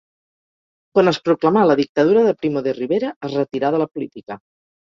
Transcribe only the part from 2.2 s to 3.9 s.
de Primo de Rivera es retirà de